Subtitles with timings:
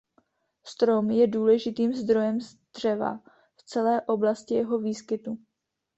[0.63, 2.37] Strom je důležitým zdrojem
[2.73, 3.19] dřeva
[3.55, 5.37] v celé oblasti jeho výskytu.